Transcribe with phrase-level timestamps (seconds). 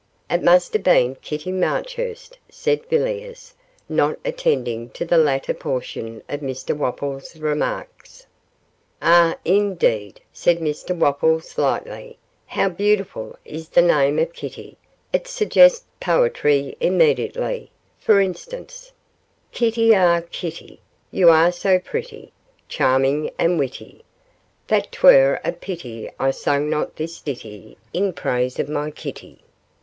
[0.31, 3.53] 'It must have been Kitty Marchurst,' said Villiers,
[3.87, 8.25] not attending to the latter portion of Mr Wopples' remarks.
[8.99, 12.17] 'Ah, indeed,' said Mr Wopples, lightly,
[12.47, 14.75] 'how beautiful is the name of Kitty;
[15.13, 18.93] it suggests poetry immediately for instance:
[19.51, 20.81] Kitty, ah Kitty,
[21.11, 22.33] You are so pretty,
[22.67, 24.03] Charming and witty,
[24.65, 29.43] That 'twere a pity I sung not this ditty In praise of my Kitty.